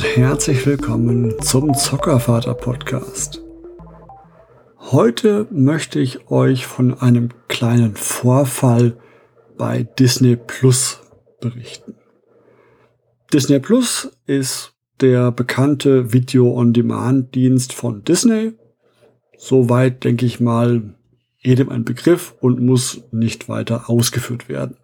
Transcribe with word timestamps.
und 0.00 0.16
herzlich 0.16 0.64
willkommen 0.64 1.34
zum 1.42 1.74
Zockervater 1.74 2.54
Podcast. 2.54 3.42
Heute 4.78 5.46
möchte 5.50 6.00
ich 6.00 6.30
euch 6.30 6.64
von 6.64 6.98
einem 6.98 7.28
kleinen 7.48 7.96
Vorfall 7.96 8.96
bei 9.58 9.82
Disney 9.82 10.36
Plus 10.36 11.02
berichten. 11.42 11.96
Disney 13.30 13.58
Plus 13.58 14.10
ist 14.24 14.72
der 15.02 15.32
bekannte 15.32 16.14
Video-on-Demand-Dienst 16.14 17.74
von 17.74 18.02
Disney. 18.02 18.52
Soweit 19.36 20.02
denke 20.04 20.24
ich 20.24 20.40
mal 20.40 20.94
jedem 21.36 21.68
ein 21.68 21.84
Begriff 21.84 22.34
und 22.40 22.58
muss 22.60 23.02
nicht 23.10 23.50
weiter 23.50 23.90
ausgeführt 23.90 24.48
werden. 24.48 24.78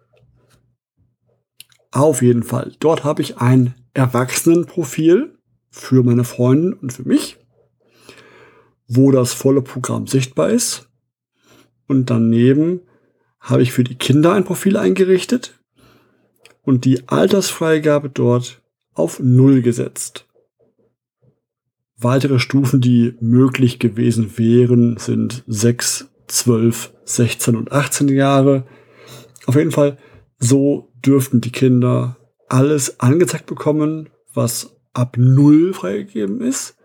Auf 1.91 2.21
jeden 2.21 2.43
Fall. 2.43 2.73
Dort 2.79 3.03
habe 3.03 3.23
ich 3.23 3.39
ein 3.39 3.73
Erwachsenenprofil 3.97 5.35
für 5.71 6.03
meine 6.03 6.23
Freundin 6.23 6.73
und 6.73 6.93
für 6.93 7.03
mich, 7.03 7.37
wo 8.87 9.11
das 9.11 9.33
volle 9.33 9.63
Programm 9.63 10.05
sichtbar 10.05 10.51
ist. 10.51 10.87
Und 11.87 12.11
daneben 12.11 12.81
habe 13.39 13.63
ich 13.63 13.71
für 13.71 13.83
die 13.83 13.95
Kinder 13.95 14.33
ein 14.33 14.43
Profil 14.43 14.77
eingerichtet 14.77 15.59
und 16.61 16.85
die 16.85 17.07
Altersfreigabe 17.07 18.09
dort 18.09 18.61
auf 18.93 19.19
Null 19.19 19.63
gesetzt. 19.63 20.27
Weitere 21.97 22.37
Stufen, 22.37 22.81
die 22.81 23.15
möglich 23.19 23.79
gewesen 23.79 24.37
wären, 24.37 24.97
sind 24.97 25.43
6, 25.47 26.07
12, 26.27 26.93
16 27.05 27.55
und 27.55 27.71
18 27.71 28.09
Jahre. 28.09 28.67
Auf 29.47 29.55
jeden 29.55 29.71
Fall, 29.71 29.97
so 30.37 30.91
dürften 31.03 31.41
die 31.41 31.51
Kinder 31.51 32.16
alles 32.49 32.99
angezeigt 32.99 33.45
bekommen, 33.45 34.09
was 34.33 34.75
ab 34.93 35.17
0 35.17 35.73
freigegeben 35.73 36.41
ist 36.41 36.77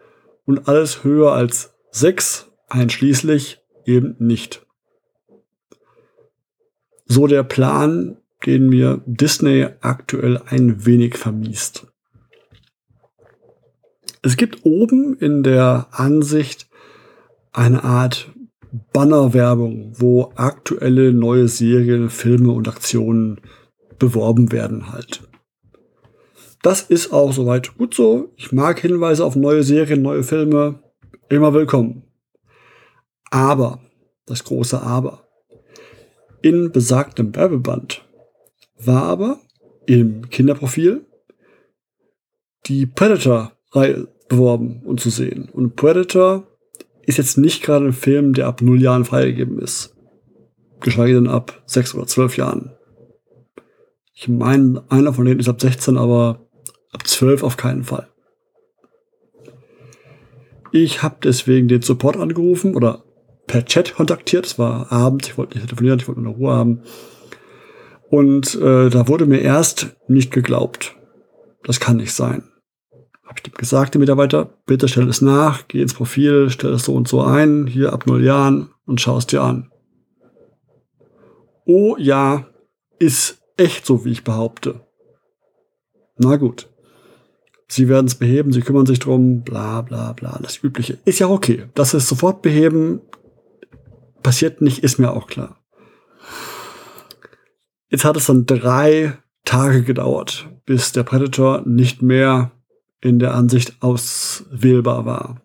und 0.44 0.68
alles 0.68 1.04
höher 1.04 1.32
als 1.32 1.74
6 1.90 2.50
einschließlich 2.68 3.60
eben 3.84 4.16
nicht. 4.18 4.66
So 7.06 7.26
der 7.26 7.42
Plan, 7.42 8.16
den 8.46 8.68
mir 8.68 9.02
Disney 9.06 9.68
aktuell 9.80 10.40
ein 10.46 10.86
wenig 10.86 11.16
vermiest. 11.16 11.86
Es 14.22 14.36
gibt 14.36 14.64
oben 14.64 15.16
in 15.18 15.42
der 15.42 15.88
Ansicht 15.90 16.68
eine 17.52 17.84
Art 17.84 18.30
Bannerwerbung, 18.92 19.92
wo 19.98 20.32
aktuelle 20.36 21.12
neue 21.12 21.48
Serien, 21.48 22.08
Filme 22.08 22.52
und 22.52 22.68
Aktionen 22.68 23.40
beworben 23.98 24.50
werden 24.52 24.92
halt. 24.92 25.22
Das 26.62 26.82
ist 26.82 27.12
auch 27.12 27.32
soweit 27.32 27.76
gut 27.76 27.92
so. 27.92 28.30
Ich 28.36 28.52
mag 28.52 28.78
Hinweise 28.78 29.24
auf 29.24 29.34
neue 29.34 29.64
Serien, 29.64 30.00
neue 30.00 30.22
Filme. 30.22 30.80
Immer 31.28 31.52
willkommen. 31.54 32.04
Aber, 33.30 33.80
das 34.26 34.44
große 34.44 34.80
Aber. 34.80 35.26
In 36.40 36.70
besagtem 36.70 37.34
Werbeband 37.34 38.04
war 38.78 39.02
aber 39.04 39.40
im 39.86 40.30
Kinderprofil 40.30 41.04
die 42.66 42.86
Predator-Reihe 42.86 44.06
beworben 44.28 44.82
und 44.84 45.00
zu 45.00 45.10
sehen. 45.10 45.48
Und 45.52 45.74
Predator 45.74 46.46
ist 47.04 47.18
jetzt 47.18 47.38
nicht 47.38 47.64
gerade 47.64 47.86
ein 47.86 47.92
Film, 47.92 48.34
der 48.34 48.46
ab 48.46 48.62
null 48.62 48.80
Jahren 48.80 49.04
freigegeben 49.04 49.58
ist. 49.58 49.96
Geschweige 50.78 51.14
denn 51.14 51.28
ab 51.28 51.60
sechs 51.66 51.92
oder 51.92 52.06
zwölf 52.06 52.36
Jahren. 52.36 52.72
Ich 54.14 54.28
meine, 54.28 54.84
einer 54.88 55.12
von 55.12 55.24
denen 55.24 55.40
ist 55.40 55.48
ab 55.48 55.60
16, 55.60 55.96
aber 55.96 56.41
Ab 56.92 57.06
12 57.06 57.42
auf 57.42 57.56
keinen 57.56 57.84
Fall. 57.84 58.08
Ich 60.70 61.02
habe 61.02 61.16
deswegen 61.22 61.68
den 61.68 61.82
Support 61.82 62.16
angerufen 62.16 62.74
oder 62.74 63.04
per 63.46 63.64
Chat 63.64 63.94
kontaktiert. 63.94 64.46
Es 64.46 64.58
war 64.58 64.90
abends, 64.90 65.28
ich 65.28 65.38
wollte 65.38 65.54
nicht 65.54 65.66
telefonieren, 65.66 65.98
ich 65.98 66.08
wollte 66.08 66.22
nur 66.22 66.34
Ruhe 66.34 66.54
haben. 66.54 66.82
Und 68.08 68.54
äh, 68.54 68.88
da 68.88 69.08
wurde 69.08 69.26
mir 69.26 69.40
erst 69.40 69.96
nicht 70.08 70.32
geglaubt. 70.32 70.96
Das 71.64 71.80
kann 71.80 71.96
nicht 71.96 72.12
sein. 72.12 72.44
Habe 73.24 73.34
ich 73.36 73.42
dem 73.42 73.54
gesagt, 73.54 73.94
dem 73.94 74.00
Mitarbeiter, 74.00 74.50
bitte 74.66 74.88
stell 74.88 75.08
es 75.08 75.22
nach, 75.22 75.68
geh 75.68 75.80
ins 75.80 75.94
Profil, 75.94 76.50
stell 76.50 76.72
es 76.72 76.84
so 76.84 76.94
und 76.94 77.08
so 77.08 77.22
ein, 77.22 77.66
hier 77.66 77.92
ab 77.92 78.06
null 78.06 78.24
Jahren 78.24 78.70
und 78.84 79.00
schau 79.00 79.16
es 79.16 79.26
dir 79.26 79.42
an. 79.42 79.70
Oh 81.64 81.96
ja, 81.98 82.46
ist 82.98 83.42
echt 83.56 83.86
so, 83.86 84.04
wie 84.04 84.12
ich 84.12 84.24
behaupte. 84.24 84.80
Na 86.18 86.36
gut. 86.36 86.71
Sie 87.72 87.88
werden 87.88 88.06
es 88.06 88.16
beheben, 88.16 88.52
sie 88.52 88.60
kümmern 88.60 88.84
sich 88.84 88.98
drum, 88.98 89.44
bla 89.44 89.80
bla 89.80 90.12
bla, 90.12 90.38
das 90.42 90.62
Übliche. 90.62 90.98
Ist 91.06 91.20
ja 91.20 91.28
okay. 91.28 91.70
Dass 91.72 91.92
sie 91.92 91.96
es 91.96 92.06
sofort 92.06 92.42
beheben, 92.42 93.00
passiert 94.22 94.60
nicht, 94.60 94.84
ist 94.84 94.98
mir 94.98 95.12
auch 95.12 95.26
klar. 95.26 95.56
Jetzt 97.88 98.04
hat 98.04 98.18
es 98.18 98.26
dann 98.26 98.44
drei 98.44 99.16
Tage 99.46 99.84
gedauert, 99.84 100.50
bis 100.66 100.92
der 100.92 101.02
Predator 101.04 101.62
nicht 101.66 102.02
mehr 102.02 102.50
in 103.00 103.18
der 103.18 103.32
Ansicht 103.32 103.80
auswählbar 103.80 105.06
war. 105.06 105.40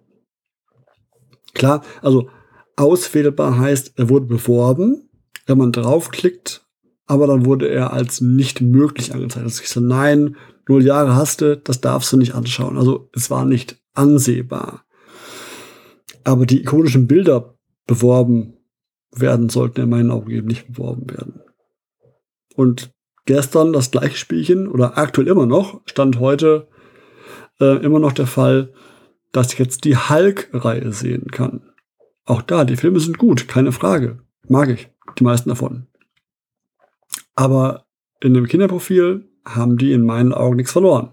Klar, 1.54 1.82
also 2.02 2.30
auswählbar 2.76 3.58
heißt, 3.58 3.94
er 3.96 4.10
wurde 4.10 4.26
beworben. 4.26 5.10
Wenn 5.46 5.60
man 5.60 5.72
draufklickt, 5.72 6.67
aber 7.08 7.26
dann 7.26 7.46
wurde 7.46 7.70
er 7.70 7.94
als 7.94 8.22
nicht 8.22 8.62
möglich 8.62 9.14
angezeigt. 9.14 9.46
Das 9.46 9.60
ist 9.60 9.70
so, 9.70 9.80
nein, 9.80 10.36
null 10.68 10.84
Jahre 10.84 11.16
hast 11.16 11.42
du, 11.42 11.58
das 11.58 11.82
darfst 11.82 12.12
du 12.12 12.18
nicht 12.18 12.36
anschauen. 12.36 12.78
Also 12.78 13.10
es 13.14 13.32
war 13.32 13.46
nicht 13.46 13.82
ansehbar. 13.94 14.84
Aber 16.24 16.46
die 16.46 16.62
ikonischen 16.62 17.08
Bilder 17.08 17.56
beworben 17.88 18.58
werden, 19.16 19.48
sollten 19.48 19.82
in 19.82 19.90
meinen 19.90 20.12
Augen 20.12 20.30
eben 20.30 20.48
nicht 20.48 20.68
beworben 20.68 21.10
werden. 21.10 21.42
Und 22.56 22.92
gestern 23.26 23.72
das 23.72 23.92
gleiche 23.92 24.18
Spielchen 24.18 24.68
oder 24.68 24.98
aktuell 24.98 25.28
immer 25.28 25.46
noch, 25.46 25.82
stand 25.86 26.20
heute 26.20 26.68
äh, 27.62 27.78
immer 27.84 28.00
noch 28.00 28.12
der 28.12 28.28
Fall, 28.28 28.74
dass 29.32 29.54
ich 29.54 29.60
jetzt 29.60 29.86
die 29.86 29.96
Hulk-Reihe 29.96 30.92
sehen 30.92 31.32
kann. 31.32 31.70
Auch 32.26 32.42
da, 32.42 32.66
die 32.66 32.76
Filme 32.76 33.00
sind 33.00 33.18
gut, 33.18 33.48
keine 33.48 33.72
Frage. 33.72 34.20
Mag 34.50 34.70
ich, 34.70 34.90
die 35.18 35.24
meisten 35.24 35.50
davon. 35.50 35.88
Aber 37.38 37.86
in 38.20 38.34
dem 38.34 38.48
Kinderprofil 38.48 39.30
haben 39.46 39.78
die 39.78 39.94
in 39.94 40.02
meinen 40.02 40.34
Augen 40.34 40.56
nichts 40.56 40.72
verloren. 40.72 41.12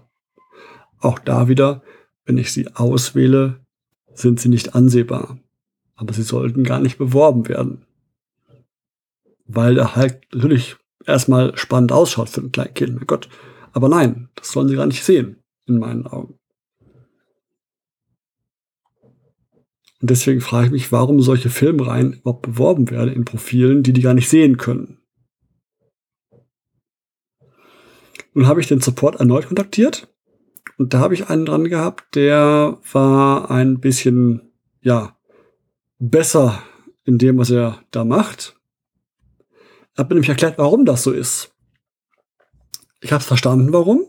Auch 0.99 1.19
da 1.19 1.47
wieder, 1.47 1.83
wenn 2.25 2.39
ich 2.39 2.51
sie 2.51 2.67
auswähle, 2.73 3.63
sind 4.15 4.39
sie 4.39 4.49
nicht 4.49 4.73
ansehbar. 4.73 5.37
Aber 5.93 6.13
sie 6.13 6.23
sollten 6.23 6.63
gar 6.63 6.79
nicht 6.79 6.97
beworben 6.97 7.47
werden. 7.47 7.85
Weil 9.45 9.77
er 9.77 9.95
halt 9.95 10.23
natürlich 10.33 10.77
erstmal 11.05 11.55
spannend 11.57 11.91
ausschaut 11.91 12.29
für 12.29 12.41
ein 12.41 12.51
kleines 12.51 12.73
Kind. 12.73 12.95
Mein 12.95 13.05
Gott. 13.05 13.29
Aber 13.71 13.87
nein, 13.87 14.29
das 14.33 14.51
sollen 14.51 14.67
sie 14.67 14.75
gar 14.75 14.87
nicht 14.87 15.03
sehen, 15.03 15.43
in 15.67 15.77
meinen 15.77 16.07
Augen. 16.07 16.39
Und 20.01 20.09
deswegen 20.09 20.41
frage 20.41 20.65
ich 20.65 20.71
mich, 20.71 20.91
warum 20.91 21.21
solche 21.21 21.51
Filmreihen 21.51 22.13
überhaupt 22.13 22.41
beworben 22.41 22.89
werden 22.89 23.13
in 23.13 23.25
Profilen, 23.25 23.83
die 23.83 23.93
die 23.93 24.01
gar 24.01 24.15
nicht 24.15 24.29
sehen 24.29 24.57
können. 24.57 25.04
Nun 28.35 28.47
habe 28.47 28.59
ich 28.59 28.67
den 28.67 28.81
Support 28.81 29.15
erneut 29.15 29.47
kontaktiert 29.47 30.13
und 30.77 30.93
da 30.93 30.99
habe 30.99 31.13
ich 31.13 31.29
einen 31.29 31.45
dran 31.45 31.69
gehabt, 31.69 32.15
der 32.15 32.77
war 32.91 33.49
ein 33.49 33.79
bisschen, 33.79 34.51
ja, 34.81 35.17
besser 35.99 36.61
in 37.05 37.17
dem, 37.17 37.37
was 37.37 37.49
er 37.49 37.81
da 37.91 38.03
macht. 38.03 38.59
Er 39.95 39.99
hat 39.99 40.09
mir 40.09 40.15
nämlich 40.15 40.29
erklärt, 40.29 40.57
warum 40.57 40.83
das 40.83 41.03
so 41.03 41.13
ist. 41.13 41.55
Ich 42.99 43.13
habe 43.13 43.21
es 43.21 43.27
verstanden, 43.27 43.71
warum. 43.71 44.05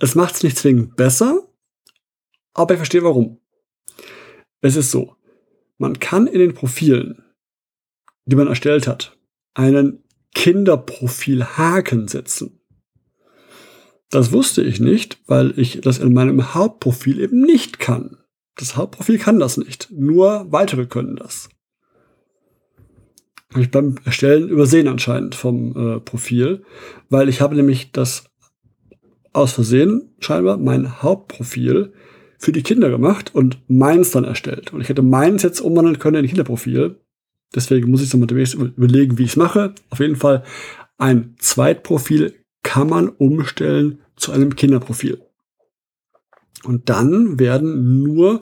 Es 0.00 0.16
macht 0.16 0.34
es 0.34 0.42
nicht 0.42 0.58
zwingend 0.58 0.96
besser, 0.96 1.38
aber 2.54 2.74
ich 2.74 2.78
verstehe 2.78 3.04
warum. 3.04 3.40
Es 4.62 4.74
ist 4.74 4.90
so, 4.90 5.14
man 5.78 6.00
kann 6.00 6.26
in 6.26 6.40
den 6.40 6.54
Profilen, 6.54 7.22
die 8.24 8.34
man 8.34 8.48
erstellt 8.48 8.88
hat, 8.88 9.16
einen 9.54 10.02
Kinderprofil-Haken 10.34 12.08
setzen. 12.08 12.63
Das 14.14 14.30
wusste 14.30 14.62
ich 14.62 14.78
nicht, 14.78 15.18
weil 15.26 15.58
ich 15.58 15.80
das 15.80 15.98
in 15.98 16.12
meinem 16.12 16.54
Hauptprofil 16.54 17.18
eben 17.18 17.40
nicht 17.40 17.80
kann. 17.80 18.16
Das 18.54 18.76
Hauptprofil 18.76 19.18
kann 19.18 19.40
das 19.40 19.56
nicht. 19.56 19.88
Nur 19.90 20.52
weitere 20.52 20.86
können 20.86 21.16
das. 21.16 21.48
Habe 23.50 23.62
ich 23.64 23.72
beim 23.72 23.96
Erstellen 24.04 24.48
übersehen 24.48 24.86
anscheinend 24.86 25.34
vom 25.34 25.96
äh, 25.96 25.98
Profil, 25.98 26.62
weil 27.10 27.28
ich 27.28 27.40
habe 27.40 27.56
nämlich 27.56 27.90
das 27.90 28.26
aus 29.32 29.50
Versehen 29.50 30.14
scheinbar 30.20 30.58
mein 30.58 31.02
Hauptprofil 31.02 31.92
für 32.38 32.52
die 32.52 32.62
Kinder 32.62 32.90
gemacht 32.90 33.34
und 33.34 33.58
meins 33.66 34.12
dann 34.12 34.22
erstellt. 34.22 34.72
Und 34.72 34.80
ich 34.80 34.88
hätte 34.88 35.02
meins 35.02 35.42
jetzt 35.42 35.58
umwandeln 35.58 35.98
können 35.98 36.22
in 36.22 36.28
Kinderprofil. 36.28 37.00
Deswegen 37.52 37.90
muss 37.90 38.00
ich 38.00 38.06
es 38.06 38.14
unterwegs 38.14 38.54
überlegen, 38.54 39.18
wie 39.18 39.24
ich 39.24 39.30
es 39.30 39.36
mache. 39.36 39.74
Auf 39.90 39.98
jeden 39.98 40.14
Fall 40.14 40.44
ein 40.98 41.34
Zweitprofil 41.40 42.43
kann 42.64 42.88
man 42.88 43.08
umstellen 43.08 44.00
zu 44.16 44.32
einem 44.32 44.56
Kinderprofil. 44.56 45.22
Und 46.64 46.88
dann 46.88 47.38
werden 47.38 48.02
nur 48.02 48.40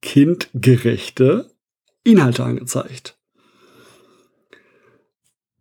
kindgerechte 0.00 1.50
Inhalte 2.04 2.44
angezeigt. 2.44 3.18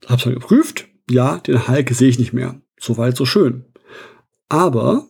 Hab's 0.06 0.26
mal 0.26 0.34
geprüft. 0.34 0.88
Ja, 1.10 1.40
den 1.40 1.68
Hulk 1.68 1.90
sehe 1.90 2.10
ich 2.10 2.20
nicht 2.20 2.34
mehr. 2.34 2.62
Soweit, 2.80 3.18
so 3.18 3.26
schön. 3.26 3.66
Aber 4.48 5.08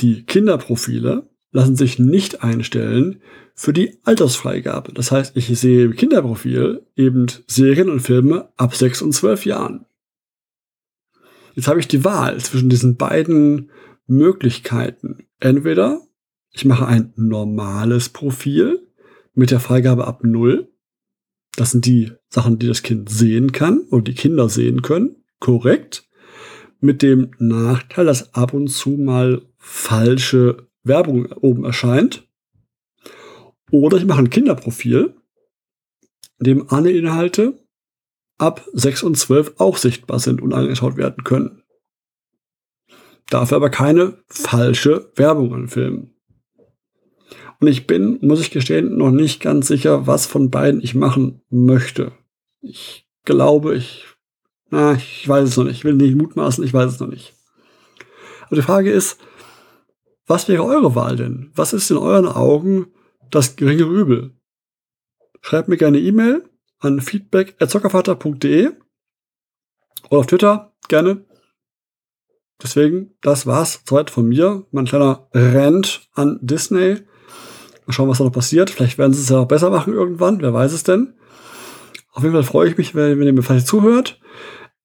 die 0.00 0.24
Kinderprofile 0.24 1.28
lassen 1.50 1.76
sich 1.76 1.98
nicht 1.98 2.42
einstellen 2.42 3.20
für 3.54 3.72
die 3.72 3.98
Altersfreigabe. 4.04 4.92
Das 4.92 5.10
heißt, 5.10 5.36
ich 5.36 5.46
sehe 5.58 5.86
im 5.86 5.96
Kinderprofil 5.96 6.86
eben 6.96 7.26
Serien 7.46 7.90
und 7.90 8.00
Filme 8.00 8.48
ab 8.56 8.74
6 8.74 9.02
und 9.02 9.12
12 9.12 9.46
Jahren. 9.46 9.84
Jetzt 11.58 11.66
habe 11.66 11.80
ich 11.80 11.88
die 11.88 12.04
Wahl 12.04 12.38
zwischen 12.38 12.68
diesen 12.68 12.96
beiden 12.96 13.72
Möglichkeiten. 14.06 15.26
Entweder 15.40 16.00
ich 16.52 16.64
mache 16.64 16.86
ein 16.86 17.12
normales 17.16 18.10
Profil 18.10 18.86
mit 19.34 19.50
der 19.50 19.58
Freigabe 19.58 20.06
ab 20.06 20.22
0. 20.22 20.72
Das 21.56 21.72
sind 21.72 21.84
die 21.84 22.12
Sachen, 22.28 22.60
die 22.60 22.68
das 22.68 22.84
Kind 22.84 23.10
sehen 23.10 23.50
kann 23.50 23.80
und 23.80 24.06
die 24.06 24.14
Kinder 24.14 24.48
sehen 24.48 24.82
können. 24.82 25.16
Korrekt. 25.40 26.08
Mit 26.78 27.02
dem 27.02 27.32
Nachteil, 27.40 28.04
dass 28.06 28.34
ab 28.34 28.54
und 28.54 28.68
zu 28.68 28.90
mal 28.90 29.42
falsche 29.56 30.68
Werbung 30.84 31.32
oben 31.32 31.64
erscheint. 31.64 32.28
Oder 33.72 33.96
ich 33.96 34.06
mache 34.06 34.20
ein 34.20 34.30
Kinderprofil, 34.30 35.12
in 36.38 36.44
dem 36.44 36.68
alle 36.70 36.92
Inhalte 36.92 37.58
ab 38.38 38.64
6 38.72 39.02
und 39.02 39.16
12 39.16 39.54
auch 39.58 39.76
sichtbar 39.76 40.20
sind 40.20 40.40
und 40.40 40.54
angeschaut 40.54 40.96
werden 40.96 41.24
können. 41.24 41.62
Dafür 43.28 43.56
aber 43.56 43.70
keine 43.70 44.18
falsche 44.28 45.12
Werbung 45.16 45.52
an 45.52 45.68
Filmen. 45.68 46.14
Und 47.60 47.66
ich 47.66 47.86
bin, 47.86 48.18
muss 48.22 48.40
ich 48.40 48.50
gestehen, 48.50 48.96
noch 48.96 49.10
nicht 49.10 49.40
ganz 49.40 49.66
sicher, 49.66 50.06
was 50.06 50.26
von 50.26 50.50
beiden 50.50 50.80
ich 50.80 50.94
machen 50.94 51.42
möchte. 51.50 52.12
Ich 52.60 53.08
glaube, 53.24 53.74
ich, 53.74 54.06
na, 54.70 54.94
ich 54.94 55.28
weiß 55.28 55.48
es 55.48 55.56
noch 55.56 55.64
nicht. 55.64 55.78
Ich 55.78 55.84
will 55.84 55.94
nicht 55.94 56.16
mutmaßen, 56.16 56.64
ich 56.64 56.72
weiß 56.72 56.92
es 56.92 57.00
noch 57.00 57.08
nicht. 57.08 57.34
Aber 58.46 58.56
die 58.56 58.62
Frage 58.62 58.90
ist, 58.90 59.18
was 60.26 60.48
wäre 60.48 60.64
eure 60.64 60.94
Wahl 60.94 61.16
denn? 61.16 61.50
Was 61.54 61.72
ist 61.72 61.90
in 61.90 61.96
euren 61.96 62.28
Augen 62.28 62.86
das 63.30 63.56
geringere 63.56 63.90
Übel? 63.90 64.34
Schreibt 65.40 65.68
mir 65.68 65.76
gerne 65.76 65.98
E-Mail 65.98 66.48
an 66.80 67.00
feedback.zockervater.de 67.00 68.70
oder 70.10 70.20
auf 70.20 70.26
Twitter 70.26 70.72
gerne. 70.88 71.24
Deswegen, 72.62 73.14
das 73.22 73.46
war's 73.46 73.82
soweit 73.86 74.10
von 74.10 74.28
mir. 74.28 74.66
Mein 74.72 74.86
kleiner 74.86 75.28
Rant 75.32 76.08
an 76.14 76.38
Disney. 76.42 76.96
Mal 77.86 77.92
schauen, 77.92 78.08
was 78.08 78.18
da 78.18 78.24
noch 78.24 78.32
passiert. 78.32 78.70
Vielleicht 78.70 78.98
werden 78.98 79.12
sie 79.12 79.22
es 79.22 79.28
ja 79.28 79.38
auch 79.38 79.48
besser 79.48 79.70
machen 79.70 79.92
irgendwann. 79.92 80.40
Wer 80.40 80.52
weiß 80.52 80.72
es 80.72 80.82
denn? 80.82 81.14
Auf 82.12 82.22
jeden 82.22 82.34
Fall 82.34 82.42
freue 82.42 82.68
ich 82.68 82.76
mich, 82.76 82.94
wenn, 82.94 83.18
wenn 83.18 83.26
ihr 83.26 83.32
mir 83.32 83.42
vielleicht 83.42 83.68
zuhört. 83.68 84.20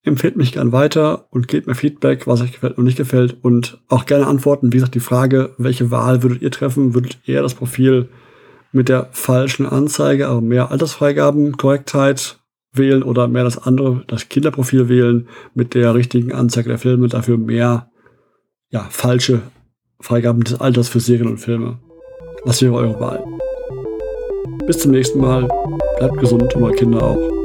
Empfehlt 0.04 0.36
mich 0.36 0.52
gern 0.52 0.72
weiter 0.72 1.28
und 1.32 1.48
gebt 1.48 1.66
mir 1.66 1.76
Feedback, 1.76 2.28
was 2.28 2.42
euch 2.42 2.52
gefällt 2.52 2.78
und 2.78 2.84
nicht 2.84 2.98
gefällt. 2.98 3.44
Und 3.44 3.82
auch 3.88 4.06
gerne 4.06 4.28
antworten. 4.28 4.72
Wie 4.72 4.78
gesagt, 4.78 4.96
die 4.96 5.00
Frage, 5.00 5.56
welche 5.58 5.90
Wahl 5.90 6.22
würdet 6.22 6.42
ihr 6.42 6.52
treffen? 6.52 6.94
Würdet 6.94 7.20
ihr 7.26 7.42
das 7.42 7.56
Profil 7.56 8.10
mit 8.74 8.90
der 8.90 9.08
falschen 9.12 9.66
Anzeige, 9.66 10.28
aber 10.28 10.42
mehr 10.42 10.72
Altersfreigaben, 10.72 11.58
Korrektheit 11.58 12.40
wählen 12.74 13.04
oder 13.04 13.28
mehr 13.28 13.44
das 13.44 13.60
andere, 13.60 14.04
das 14.08 14.30
Kinderprofil 14.30 14.90
wählen 14.90 15.28
mit 15.54 15.76
der 15.76 15.94
richtigen 15.94 16.34
Anzeige 16.34 16.70
der 16.70 16.80
Filme, 16.80 17.08
dafür 17.08 17.38
mehr 17.38 17.92
ja, 18.70 18.88
falsche 18.90 19.42
Freigaben 20.02 20.44
des 20.44 20.60
Alters 20.60 20.90
für 20.90 21.00
Serien 21.00 21.28
und 21.28 21.38
Filme. 21.38 21.80
Was 22.44 22.62
wäre 22.62 22.74
eure 22.74 23.00
Wahl? 23.00 23.24
Bis 24.66 24.80
zum 24.80 24.92
nächsten 24.92 25.20
Mal. 25.20 25.48
Bleibt 25.98 26.18
gesund 26.18 26.54
und 26.56 26.76
Kinder 26.76 27.04
auch. 27.04 27.43